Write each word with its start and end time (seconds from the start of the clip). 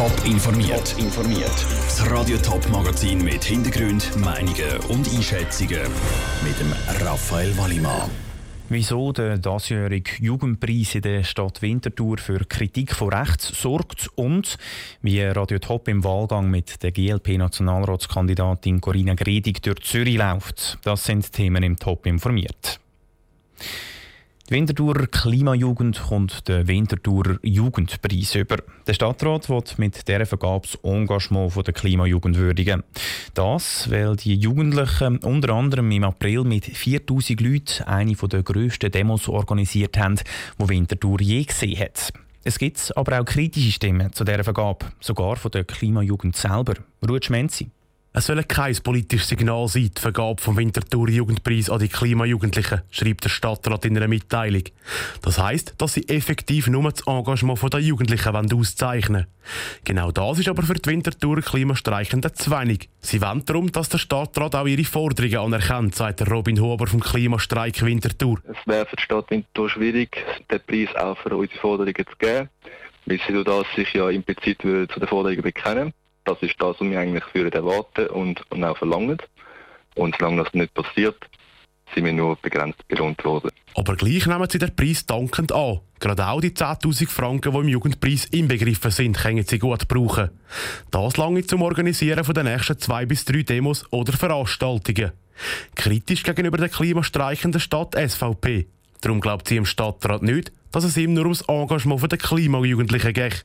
Top 0.00 0.24
informiert. 0.24 0.96
informiert. 0.96 1.66
Das 1.84 2.10
Radio 2.10 2.38
Top 2.38 2.66
Magazin 2.70 3.22
mit 3.22 3.44
Hintergrund, 3.44 4.16
Meinungen 4.16 4.78
und 4.88 5.06
Einschätzungen 5.14 5.82
mit 6.42 6.58
dem 6.58 6.72
Raphael 7.04 7.54
Wallimann. 7.58 8.10
Wieso 8.70 9.12
der 9.12 9.36
diesjährige 9.36 10.12
Jugendpreis 10.22 10.94
in 10.94 11.02
der 11.02 11.22
Stadt 11.22 11.60
Winterthur 11.60 12.16
für 12.16 12.38
Kritik 12.46 12.94
von 12.94 13.12
rechts 13.12 13.48
sorgt 13.60 14.08
und 14.14 14.56
wie 15.02 15.20
Radio 15.20 15.58
Top 15.58 15.86
im 15.86 16.02
Wahlgang 16.02 16.48
mit 16.48 16.82
der 16.82 16.92
GLP-Nationalratskandidatin 16.92 18.80
Corinna 18.80 19.12
Gredig 19.12 19.60
durch 19.60 19.80
Zürich 19.82 20.16
läuft. 20.16 20.78
Das 20.82 21.04
sind 21.04 21.30
Themen 21.30 21.62
im 21.62 21.76
Top 21.76 22.06
informiert. 22.06 22.80
Die 24.50 24.56
Winterthurer 24.56 25.06
Klimajugend 25.06 26.02
kommt 26.08 26.48
den 26.48 26.66
Winterthurer 26.66 27.38
Jugendpreis 27.40 28.34
über. 28.34 28.56
Der 28.84 28.94
Stadtrat 28.94 29.48
wird 29.48 29.78
mit 29.78 30.08
dieser 30.08 30.26
Vergabe 30.26 30.66
das 30.66 30.74
Engagement 30.82 31.54
der 31.64 31.72
Klimajugend 31.72 32.36
würdigen. 32.36 32.82
Das, 33.34 33.88
weil 33.92 34.16
die 34.16 34.34
Jugendlichen 34.34 35.18
unter 35.18 35.54
anderem 35.54 35.92
im 35.92 36.02
April 36.02 36.42
mit 36.42 36.64
4000 36.64 37.40
Leuten 37.40 37.84
eine 37.84 38.14
der 38.14 38.42
grössten 38.42 38.90
Demos 38.90 39.28
organisiert 39.28 39.96
haben, 39.96 40.18
die 40.58 40.68
Winterthur 40.68 41.20
je 41.20 41.44
gesehen 41.44 41.78
hat. 41.78 42.12
Es 42.42 42.58
gibt 42.58 42.90
aber 42.96 43.20
auch 43.20 43.24
kritische 43.24 43.70
Stimmen 43.70 44.12
zu 44.12 44.24
dieser 44.24 44.42
Vergabe, 44.42 44.86
sogar 44.98 45.36
von 45.36 45.52
der 45.52 45.62
Klimajugend 45.62 46.34
selber. 46.34 46.74
Ruth 47.08 47.26
Schmenzi. 47.26 47.70
Es 48.12 48.26
soll 48.26 48.42
kein 48.42 48.74
politisches 48.82 49.28
Signal 49.28 49.68
sein, 49.68 49.92
die 49.96 50.00
Vergabe 50.00 50.42
vom 50.42 50.56
Winterthur 50.56 51.08
Jugendpreis 51.08 51.70
an 51.70 51.78
die 51.78 51.86
Klimajugendlichen, 51.86 52.82
schreibt 52.90 53.22
der 53.22 53.28
Stadtrat 53.28 53.84
in 53.84 53.96
einer 53.96 54.08
Mitteilung. 54.08 54.64
Das 55.22 55.38
heisst, 55.38 55.76
dass 55.78 55.94
sie 55.94 56.08
effektiv 56.08 56.66
nur 56.66 56.90
das 56.90 57.06
Engagement 57.06 57.72
der 57.72 57.78
Jugendlichen 57.78 58.52
auszeichnen 58.52 59.26
wollen. 59.26 59.84
Genau 59.84 60.10
das 60.10 60.40
ist 60.40 60.48
aber 60.48 60.64
für 60.64 60.74
die 60.74 60.90
Winterthur 60.90 61.40
Klimastreichenden 61.40 62.34
zu 62.34 62.50
wenig. 62.50 62.88
Sie 62.98 63.22
wollen 63.22 63.44
darum, 63.44 63.70
dass 63.70 63.88
der 63.90 63.98
Stadtrat 63.98 64.56
auch 64.56 64.66
ihre 64.66 64.82
Forderungen 64.82 65.38
anerkennt, 65.38 65.94
sagt 65.94 66.28
Robin 66.28 66.60
Huber 66.60 66.88
vom 66.88 66.98
Klimastreik 66.98 67.80
Winterthur. 67.80 68.40
Es 68.42 68.66
wäre 68.66 68.86
für 68.86 68.96
die 68.96 69.02
Stadt 69.04 69.30
Winterthur 69.30 69.70
schwierig, 69.70 70.16
den 70.50 70.60
Preis 70.66 70.96
auch 70.96 71.16
für 71.18 71.36
unsere 71.36 71.60
Forderungen 71.60 71.94
zu 71.94 72.16
geben, 72.18 72.48
weil 73.06 73.20
sie 73.20 73.76
sich 73.76 73.94
ja 73.94 74.10
implizit 74.10 74.62
zu 74.62 74.86
den 74.86 75.08
Forderungen 75.08 75.42
bekennen. 75.42 75.92
Das 76.30 76.40
ist 76.42 76.54
das, 76.60 76.76
was 76.78 76.88
wir 76.88 77.00
eigentlich 77.00 77.24
für 77.24 77.52
erwarten 77.52 78.06
und, 78.06 78.48
und 78.52 78.62
auch 78.62 78.78
verlangen. 78.78 79.18
Und 79.96 80.14
solange 80.16 80.44
das 80.44 80.54
nicht 80.54 80.72
passiert, 80.74 81.16
sind 81.92 82.04
wir 82.04 82.12
nur 82.12 82.36
begrenzt 82.36 82.86
belohnt 82.86 83.24
worden. 83.24 83.50
Aber 83.74 83.96
gleich 83.96 84.26
nehmen 84.26 84.48
sie 84.48 84.60
den 84.60 84.76
Preis 84.76 85.04
dankend 85.04 85.50
an. 85.50 85.80
Gerade 85.98 86.28
auch 86.28 86.40
die 86.40 86.52
10.000 86.52 87.08
Franken, 87.08 87.52
die 87.52 87.58
im 87.58 87.68
Jugendpreis 87.68 88.26
inbegriffen 88.26 88.92
sind, 88.92 89.18
können 89.18 89.44
sie 89.44 89.58
gut 89.58 89.88
brauchen. 89.88 90.30
Das 90.92 91.16
lange 91.16 91.44
zum 91.44 91.62
Organisieren 91.62 92.22
von 92.22 92.34
den 92.34 92.44
nächsten 92.44 92.78
zwei 92.78 93.06
bis 93.06 93.24
drei 93.24 93.42
Demos 93.42 93.84
oder 93.90 94.12
Veranstaltungen. 94.12 95.10
Kritisch 95.74 96.22
gegenüber 96.22 96.58
der 96.58 96.68
klimastreichenden 96.68 97.60
Stadt 97.60 97.96
SVP. 97.96 98.68
Darum 99.00 99.20
glaubt 99.20 99.48
sie 99.48 99.56
im 99.56 99.66
Stadtrat 99.66 100.22
nicht, 100.22 100.52
dass 100.72 100.84
es 100.84 100.96
ihm 100.96 101.14
nur 101.14 101.24
ums 101.24 101.42
Engagement 101.42 102.10
der 102.10 102.18
Klimajugendlichen 102.18 103.12
geht. 103.12 103.44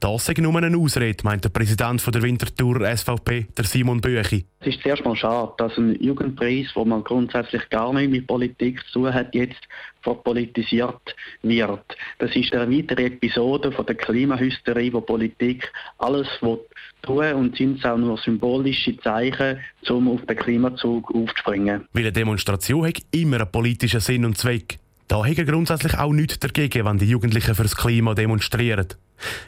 Das 0.00 0.28
ist 0.28 0.38
nur 0.38 0.56
eine 0.56 0.76
Ausrede, 0.76 1.24
meint 1.24 1.44
der 1.44 1.48
Präsident 1.48 2.02
der 2.14 2.22
Winterthur 2.22 2.86
SVP, 2.96 3.46
der 3.56 3.64
Simon 3.64 4.00
Büchi. 4.00 4.44
Es 4.60 4.68
ist 4.68 4.82
zuerst 4.82 5.04
mal 5.04 5.16
schade, 5.16 5.52
dass 5.58 5.76
ein 5.76 6.00
Jugendpreis, 6.02 6.66
wo 6.74 6.84
man 6.84 7.04
grundsätzlich 7.04 7.68
gar 7.70 7.92
nicht 7.92 8.10
mit 8.10 8.26
Politik 8.26 8.80
zu 8.86 9.00
tun 9.00 9.14
hat, 9.14 9.34
jetzt 9.34 9.60
verpolitisiert 10.02 11.14
wird. 11.42 11.96
Das 12.18 12.34
ist 12.34 12.52
eine 12.54 12.70
weitere 12.70 13.06
Episode 13.06 13.72
von 13.72 13.86
der 13.86 13.96
Klimahysterie, 13.96 14.92
wo 14.92 15.00
Politik 15.00 15.70
alles 15.98 16.28
tun 16.40 17.32
und 17.34 17.56
sind 17.56 17.78
es 17.78 17.84
auch 17.84 17.96
nur 17.96 18.18
symbolische 18.18 18.96
Zeichen, 18.98 19.58
um 19.88 20.08
auf 20.08 20.24
den 20.26 20.36
Klimazug 20.36 21.14
aufzuspringen. 21.14 21.86
Weil 21.92 22.04
eine 22.04 22.12
Demonstration 22.12 22.86
hat 22.86 23.00
immer 23.10 23.40
einen 23.40 23.50
politischen 23.50 24.00
Sinn 24.00 24.24
und 24.24 24.38
Zweck. 24.38 24.78
Da 25.08 25.24
hätte 25.24 25.46
grundsätzlich 25.46 25.98
auch 25.98 26.12
nichts 26.12 26.38
dagegen, 26.38 26.84
wenn 26.84 26.98
die 26.98 27.06
Jugendlichen 27.06 27.54
fürs 27.54 27.74
Klima 27.74 28.14
demonstrieren. 28.14 28.88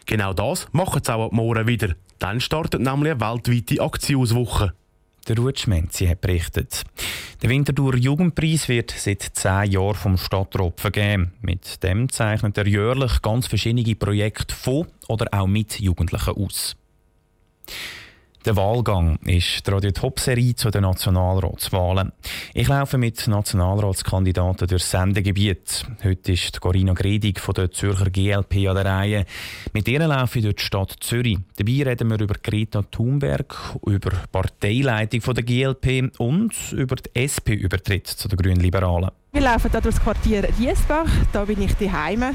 Genau 0.07 0.33
das 0.33 0.67
machen 0.73 1.03
sie 1.05 1.15
auch 1.15 1.27
ab 1.27 1.33
morgen 1.33 1.67
wieder. 1.67 1.95
Dann 2.19 2.41
startet 2.41 2.81
nämlich 2.81 3.13
eine 3.13 3.21
weltweite 3.21 3.83
Aktionswoche. 3.83 4.73
Der 5.29 5.37
Ruth 5.37 5.61
Schmenzi 5.61 6.07
hat 6.07 6.23
berichtet. 6.23 6.83
Der 7.43 7.51
Winterthur 7.51 7.95
Jugendpreis 7.95 8.69
wird 8.69 8.91
seit 8.97 9.23
zehn 9.35 9.71
Jahren 9.71 9.95
vom 9.95 10.17
Stadtrat 10.17 10.81
vergeben. 10.81 11.35
Mit 11.43 11.83
dem 11.83 12.11
zeichnet 12.11 12.57
er 12.57 12.67
jährlich 12.67 13.21
ganz 13.21 13.47
verschiedene 13.47 13.95
Projekte 13.95 14.55
von 14.55 14.87
oder 15.09 15.27
auch 15.33 15.47
mit 15.47 15.79
Jugendlichen 15.79 16.37
aus. 16.37 16.75
Der 18.47 18.57
Wahlgang 18.57 19.19
ist 19.27 19.67
die 19.67 19.71
Radio 19.71 19.91
Top 19.91 20.19
Serie 20.19 20.55
zu 20.55 20.71
den 20.71 20.81
Nationalratswahlen. 20.81 22.11
Ich 22.55 22.69
laufe 22.69 22.97
mit 22.97 23.29
Nationalratskandidaten 23.29 24.67
durchs 24.67 24.91
Sendegebiet. 24.91 25.87
Heute 26.03 26.33
ist 26.33 26.59
Corinna 26.59 26.95
Gredig 26.95 27.39
von 27.39 27.53
der 27.53 27.71
Zürcher 27.71 28.09
GLP 28.09 28.67
an 28.69 28.77
der 28.77 28.85
Reihe. 28.87 29.27
Mit 29.75 29.89
ihr 29.89 30.07
laufe 30.07 30.39
ich 30.39 30.45
durch 30.45 30.57
die 30.57 30.63
Stadt 30.63 30.97
Zürich. 31.01 31.37
Dabei 31.59 31.83
reden 31.83 32.09
wir 32.09 32.19
über 32.19 32.35
Greta 32.43 32.81
Thunberg, 32.81 33.55
über 33.85 34.09
die 34.09 34.17
Parteileitung 34.33 35.35
der 35.35 35.45
GLP 35.45 36.19
und 36.19 36.55
über 36.73 36.97
die 36.97 37.11
SP-Übertritt 37.21 38.07
zu 38.07 38.27
den 38.27 38.39
Grünen 38.39 38.61
Liberalen. 38.61 39.11
Wir 39.33 39.43
laufen 39.43 39.71
hier 39.71 39.83
durch 39.83 39.97
das 39.97 40.03
Quartier 40.03 40.49
Riesbach. 40.59 41.11
Da 41.35 41.45
bin 41.45 41.61
ich 41.61 41.75
daheim. 41.75 42.35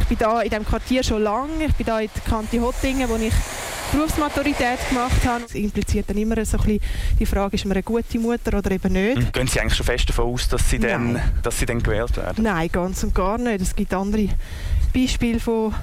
Ich 0.00 0.06
bin 0.08 0.16
hier 0.16 0.42
in 0.44 0.48
diesem 0.48 0.64
Quartier 0.64 1.02
schon 1.02 1.22
lange. 1.22 1.66
Ich 1.66 1.74
bin 1.74 1.84
hier 1.84 2.00
in 2.00 2.10
der 2.14 2.22
Kante 2.22 2.58
Hottingen, 2.62 3.06
wo 3.10 3.16
ich 3.16 3.34
Berufsmaturität 3.92 4.78
gemacht 4.88 5.24
habe. 5.26 5.42
Das 5.42 5.54
impliziert 5.54 6.08
dann 6.08 6.18
immer 6.18 6.44
so 6.44 6.58
ein 6.58 6.64
bisschen 6.64 6.80
die 7.18 7.26
Frage, 7.26 7.56
ist 7.56 7.64
man 7.64 7.72
eine 7.72 7.82
gute 7.82 8.18
Mutter 8.18 8.58
oder 8.58 8.70
eben 8.70 8.92
nicht. 8.92 9.16
Mhm. 9.16 9.32
Gehen 9.32 9.46
Sie 9.46 9.60
eigentlich 9.60 9.76
schon 9.76 9.86
fest 9.86 10.08
davon 10.08 10.32
aus, 10.32 10.48
dass 10.48 10.68
Sie, 10.68 10.78
dann, 10.78 11.20
dass 11.42 11.58
Sie 11.58 11.66
dann 11.66 11.82
gewählt 11.82 12.16
werden? 12.16 12.42
Nein, 12.42 12.68
ganz 12.70 13.02
und 13.04 13.14
gar 13.14 13.38
nicht. 13.38 13.60
Es 13.60 13.74
gibt 13.74 13.92
andere 13.94 14.28
Beispiele 14.92 15.40
von 15.40 15.74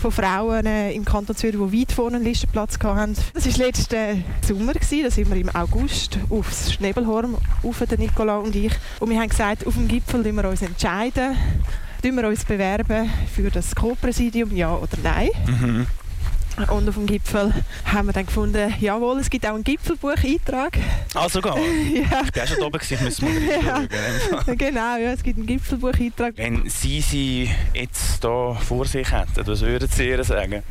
von 0.00 0.10
Frauen 0.12 0.66
äh, 0.66 0.92
im 0.92 1.04
Kanton 1.04 1.34
Zürich, 1.34 1.56
die 1.56 1.80
weit 1.80 1.92
vorne 1.92 2.16
einen 2.16 2.26
Listenplatz 2.26 2.78
hatten. 2.82 3.16
Das 3.32 3.46
war 3.46 3.66
letzten 3.66 4.24
Sommer, 4.46 4.74
da 4.74 5.10
sind 5.10 5.30
wir 5.30 5.36
im 5.36 5.48
August 5.54 6.18
aufs 6.28 6.74
Schnebelhorn, 6.74 7.36
auf 7.62 7.78
den 7.88 8.00
Nikola 8.00 8.36
und 8.36 8.54
ich. 8.54 8.72
Und 9.00 9.08
wir 9.08 9.18
haben 9.18 9.30
gesagt, 9.30 9.66
auf 9.66 9.74
dem 9.74 9.88
Gipfel 9.88 10.24
wir 10.24 10.48
uns 10.48 10.60
entscheiden, 10.60 11.36
wir 12.02 12.28
uns 12.28 12.44
bewerben 12.44 13.10
für 13.34 13.50
das 13.50 13.74
Co-Präsidium, 13.74 14.54
ja 14.54 14.74
oder 14.74 14.98
nein. 15.02 15.30
Mhm. 15.46 15.86
Und 16.56 16.88
auf 16.88 16.94
dem 16.94 17.06
Gipfel 17.06 17.52
haben 17.84 18.06
wir 18.06 18.12
dann 18.12 18.26
gefunden, 18.26 18.72
jawohl, 18.80 19.18
es 19.18 19.28
gibt 19.28 19.46
auch 19.46 19.54
einen 19.54 19.64
Gipfelbucheintrag. 19.64 20.78
Ah, 21.14 21.28
sogar? 21.28 21.58
ja. 21.58 22.22
Ich 22.32 22.40
war 22.40 22.46
schon 22.46 22.62
oben, 22.62 22.80
ich 22.88 23.00
müssen 23.00 23.28
wir 23.28 23.60
ja. 23.60 23.82
Genau, 24.54 24.96
ja, 24.96 25.12
es 25.12 25.22
gibt 25.22 25.38
einen 25.38 25.46
Gipfelbucheintrag. 25.46 26.34
Wenn 26.36 26.68
Sie 26.68 27.00
sie 27.00 27.50
jetzt 27.72 28.22
hier 28.22 28.56
vor 28.66 28.86
sich 28.86 29.10
hätten, 29.10 29.46
was 29.46 29.60
würden 29.62 29.88
Sie 29.88 30.08
ihr 30.08 30.22
sagen? 30.22 30.62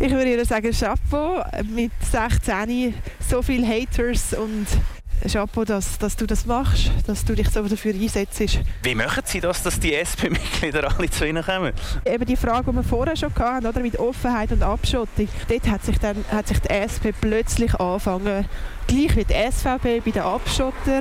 Ich 0.00 0.12
würde 0.12 0.30
ihr 0.30 0.44
sagen, 0.44 0.70
Chapeau, 0.70 1.42
mit 1.74 1.90
16 2.12 2.94
so 3.28 3.42
viele 3.42 3.66
Haters 3.66 4.34
und 4.34 4.66
Chapeau, 5.26 5.64
dass, 5.64 5.98
dass 5.98 6.16
du 6.16 6.26
das 6.26 6.46
machst, 6.46 6.90
dass 7.06 7.24
du 7.24 7.34
dich 7.34 7.48
so 7.50 7.62
dafür 7.62 7.94
einsetzt. 7.94 8.60
Wie 8.82 8.94
machen 8.94 9.22
Sie 9.24 9.40
das, 9.40 9.62
dass 9.62 9.80
die 9.80 9.94
SP-Mitglieder 9.94 10.88
alle 10.96 11.10
zu 11.10 11.26
Ihnen 11.26 11.44
kommen? 11.44 11.72
Eben 12.04 12.24
die 12.24 12.36
Frage, 12.36 12.70
die 12.70 12.76
wir 12.76 12.82
vorher 12.82 13.16
schon 13.16 13.34
hatten, 13.34 13.66
oder, 13.66 13.80
mit 13.80 13.98
Offenheit 13.98 14.52
und 14.52 14.62
Abschottung, 14.62 15.28
dort 15.48 15.68
hat 15.68 15.84
sich, 15.84 15.98
dann, 15.98 16.24
hat 16.30 16.48
sich 16.48 16.58
die 16.60 16.70
SP 16.70 17.12
plötzlich 17.18 17.74
angefangen, 17.74 18.46
gleich 18.86 19.16
wie 19.16 19.24
die 19.24 19.34
SVP 19.34 20.00
bei 20.00 20.10
den 20.10 20.22
Abschotter 20.22 21.00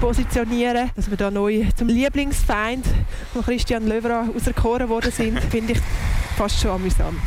positionieren, 0.00 0.90
dass 0.96 1.10
wir 1.10 1.16
da 1.16 1.30
neu 1.30 1.66
zum 1.76 1.88
Lieblingsfeind 1.88 2.86
von 3.32 3.42
Christian 3.44 3.86
Löwra 3.86 4.28
auserkoren 4.34 4.88
worden 4.88 5.12
sind, 5.12 5.40
finde 5.50 5.74
ich 5.74 5.78
fast 6.36 6.60
schon 6.60 6.72
amüsant. 6.72 7.18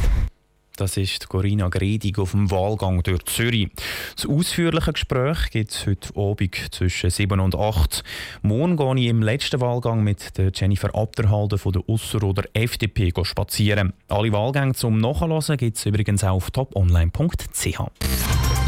Das 0.77 0.97
ist 0.97 1.29
Corinna 1.29 1.69
Gredig 1.69 2.17
auf 2.19 2.31
dem 2.31 2.49
Wahlgang 2.49 3.03
durch 3.03 3.23
Zürich. 3.25 3.69
Das 4.15 4.25
ausführliche 4.25 4.93
Gespräch 4.93 5.49
gibt 5.51 5.71
es 5.71 5.85
heute 5.85 6.15
Abend 6.15 6.55
zwischen 6.71 7.09
7 7.09 7.39
und 7.39 7.55
8. 7.55 8.03
Morgen 8.41 8.77
gehe 8.77 9.03
ich 9.03 9.09
im 9.09 9.21
letzten 9.21 9.61
Wahlgang 9.61 10.03
mit 10.03 10.31
Jennifer 10.55 10.93
Abderhalde 10.95 11.57
von 11.57 11.73
der 11.73 11.83
Ausserrhoder 11.87 12.43
FDP 12.53 13.11
spazieren. 13.23 13.93
Alle 14.07 14.31
Wahlgänge 14.31 14.73
zum 14.73 14.97
Nachlesen 14.97 15.57
gibt 15.57 15.77
es 15.77 15.85
übrigens 15.85 16.23
auch 16.23 16.37
auf 16.37 16.51
toponline.ch. 16.51 17.77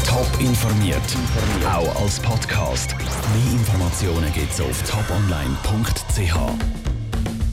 Top 0.06 0.28
informiert, 0.38 1.16
auch 1.66 2.02
als 2.02 2.20
Podcast. 2.20 2.94
Mehr 2.98 3.52
Informationen 3.52 4.32
gibt 4.32 4.52
es 4.52 4.60
auf 4.60 4.82
toponline.ch. 4.88 6.93